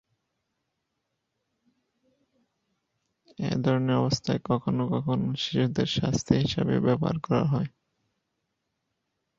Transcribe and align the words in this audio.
এ 3.39 3.51
ধরনের 3.63 3.97
অবস্থান 4.01 4.37
কখনও 4.49 4.83
কখনও 4.93 5.29
শিশুদের 5.43 5.87
শাস্তি 5.97 6.33
হিসেবে 6.43 6.75
ব্যবহার 6.85 7.17
করা 7.25 7.45
হয়। 7.53 7.69